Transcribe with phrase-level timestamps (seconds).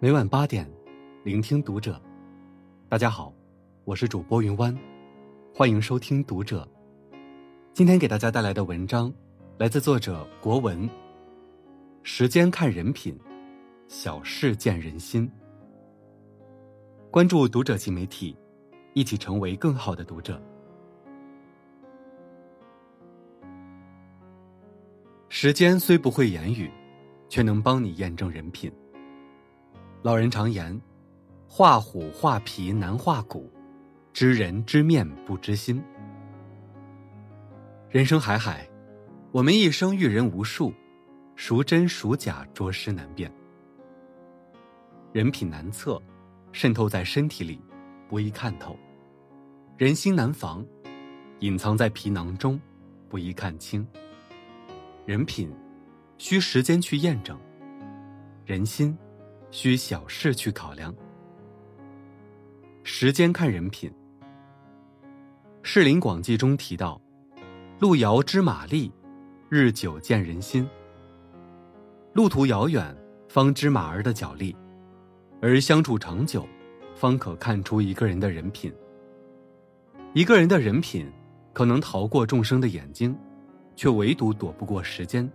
[0.00, 0.64] 每晚八点，
[1.24, 2.00] 聆听读者。
[2.88, 3.34] 大家好，
[3.84, 4.72] 我是主播云湾，
[5.52, 6.68] 欢迎收听读者。
[7.74, 9.12] 今天给大家带来的文章
[9.58, 10.88] 来自作者国文。
[12.04, 13.18] 时间看人品，
[13.88, 15.28] 小事见人心。
[17.10, 18.36] 关注读者新媒体，
[18.94, 20.40] 一起成为更好的读者。
[25.28, 26.70] 时间虽不会言语，
[27.28, 28.72] 却能帮你验证人品。
[30.02, 30.80] 老人常言
[31.48, 33.50] ：“画虎画皮难画骨，
[34.12, 35.82] 知人知面不知心。”
[37.90, 38.68] 人生海海，
[39.32, 40.72] 我们一生遇人无数，
[41.34, 43.32] 孰真孰假，着实难辨。
[45.12, 46.00] 人品难测，
[46.52, 47.60] 渗透在身体里，
[48.08, 48.76] 不易看透；
[49.76, 50.64] 人心难防，
[51.40, 52.60] 隐藏在皮囊中，
[53.08, 53.84] 不易看清。
[55.06, 55.52] 人品，
[56.18, 57.36] 需时间去验证；
[58.46, 58.96] 人心。
[59.50, 60.94] 需小事去考量，
[62.84, 63.90] 时间看人品。
[65.62, 67.00] 《士林广记》中提到
[67.80, 68.92] ：“路遥知马力，
[69.48, 70.68] 日久见人心。”
[72.12, 72.94] 路途遥远，
[73.28, 74.54] 方知马儿的脚力；
[75.40, 76.46] 而相处长久，
[76.94, 78.72] 方可看出一个人的人品。
[80.12, 81.10] 一个人的人品，
[81.54, 83.16] 可能逃过众生的眼睛，
[83.76, 85.30] 却唯独躲不过时间。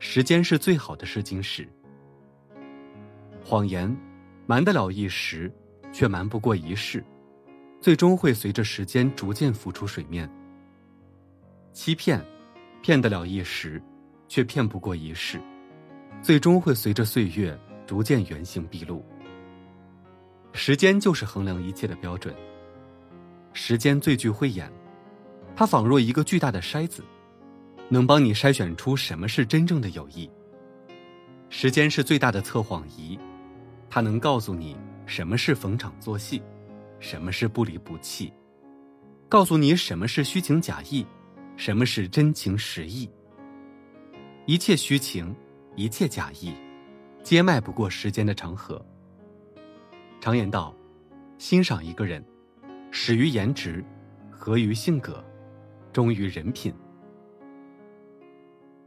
[0.00, 1.68] 时间是最好的试金石。
[3.48, 3.96] 谎言，
[4.46, 5.50] 瞒得了一时，
[5.90, 7.02] 却瞒不过一世，
[7.80, 10.30] 最终会随着时间逐渐浮出水面。
[11.72, 12.22] 欺骗，
[12.82, 13.82] 骗得了一时，
[14.28, 15.40] 却骗不过一世，
[16.20, 19.02] 最终会随着岁月逐渐原形毕露。
[20.52, 22.34] 时间就是衡量一切的标准。
[23.54, 24.70] 时间最具慧眼，
[25.56, 27.02] 它仿若一个巨大的筛子，
[27.88, 30.30] 能帮你筛选出什么是真正的友谊。
[31.48, 33.18] 时间是最大的测谎仪。
[33.98, 36.40] 他能告诉你什么是逢场作戏，
[37.00, 38.32] 什么是不离不弃，
[39.28, 41.04] 告诉你什么是虚情假意，
[41.56, 43.10] 什么是真情实意。
[44.46, 45.34] 一切虚情，
[45.74, 46.54] 一切假意，
[47.24, 48.80] 皆迈不过时间的长河。
[50.20, 50.72] 常言道：
[51.36, 52.24] 欣赏一个人，
[52.92, 53.84] 始于颜值，
[54.30, 55.24] 合于性格，
[55.92, 56.72] 忠于人品。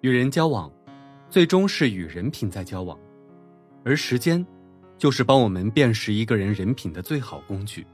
[0.00, 0.68] 与人交往，
[1.30, 2.98] 最终是与人品在交往，
[3.84, 4.44] 而时间。
[4.98, 7.86] 就是帮我们辨识一个人人品的最好工具。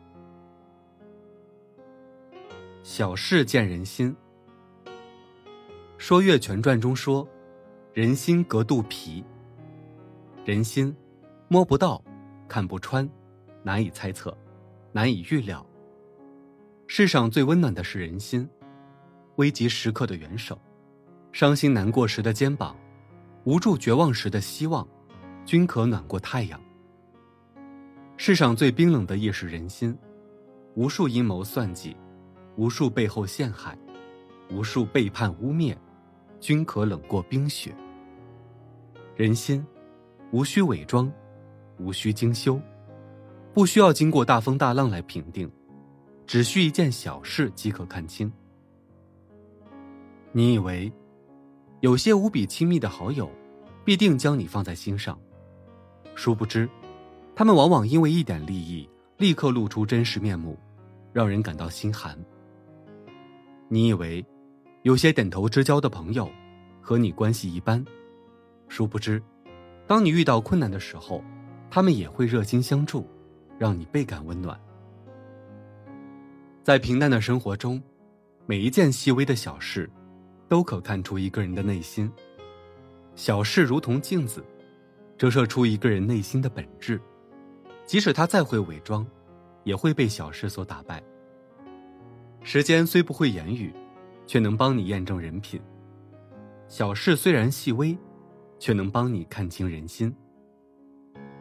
[2.82, 4.14] 小事见人心，
[5.98, 7.26] 《说岳全传》中说
[7.94, 9.24] ：“人心隔肚皮。”
[10.44, 10.94] 人心
[11.46, 12.02] 摸不到，
[12.48, 13.08] 看不穿，
[13.62, 14.36] 难以猜测，
[14.91, 15.64] 难以预料。
[16.88, 18.48] 世上最温暖的是人心，
[19.36, 20.60] 危急时刻的援手，
[21.30, 22.76] 伤心难过时的肩膀，
[23.44, 24.86] 无助绝望时的希望，
[25.46, 26.60] 均可暖过太阳。
[28.16, 29.96] 世上最冰冷的亦是人心，
[30.74, 31.96] 无数阴谋算计，
[32.56, 33.76] 无数背后陷害，
[34.50, 35.76] 无数背叛污蔑，
[36.38, 37.74] 均可冷过冰雪。
[39.16, 39.66] 人心，
[40.30, 41.12] 无需伪装，
[41.78, 42.60] 无需精修，
[43.52, 45.50] 不需要经过大风大浪来评定，
[46.26, 48.32] 只需一件小事即可看清。
[50.30, 50.92] 你以为，
[51.80, 53.28] 有些无比亲密的好友，
[53.84, 55.18] 必定将你放在心上，
[56.14, 56.68] 殊不知。
[57.34, 60.59] 他们往往因为一点利益，立刻露出真实面目，
[61.12, 62.19] 让人感到心寒。
[63.69, 64.25] 你以为
[64.82, 66.31] 有些点头之交的朋友
[66.81, 67.82] 和你关系一般，
[68.69, 69.22] 殊不知，
[69.87, 71.25] 当你遇到困难的时候，
[71.71, 73.06] 他们也会热心相助，
[73.59, 74.60] 让你倍感温暖。
[76.62, 77.82] 在平淡的生活中，
[78.44, 79.91] 每一件细微的小事，
[80.48, 82.12] 都可看出一个人的内心。
[83.16, 84.44] 小事如同镜子，
[85.16, 87.00] 折射出一个人内心的本质。
[87.92, 89.06] 即使他再会伪装，
[89.64, 91.03] 也会被小事所打败。
[92.42, 93.70] 时间虽不会言语，
[94.26, 95.60] 却能帮你验证人品。
[96.69, 97.94] 小事虽然细微，
[98.58, 100.10] 却能帮你看清人心。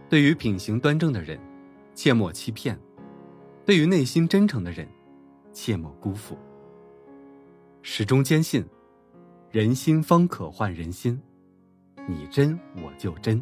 [0.10, 1.40] 对于品行端正的人，
[1.96, 2.76] 切莫欺骗；
[3.66, 4.86] 对于内心真诚的人，
[5.54, 6.38] 切莫辜负。
[7.82, 8.66] 始终坚信，
[9.52, 11.18] 人心方可换人心，
[12.10, 13.42] 你真我就真。